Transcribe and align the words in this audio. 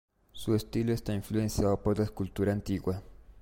Su 0.31 0.55
estilo 0.55 0.93
está 0.93 1.13
influenciado 1.13 1.79
por 1.79 1.99
la 1.99 2.05
escultura 2.05 2.51
antigua. 2.51 3.03